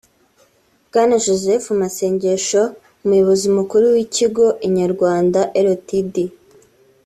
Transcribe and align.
Bwana 0.87 1.15
Joseph 1.25 1.65
Masengesho 1.81 2.61
umuyobozi 3.03 3.47
mukuru 3.57 3.85
w'ikigo 3.95 4.45
Inyarwanda 4.67 5.39
Ltd 5.65 6.15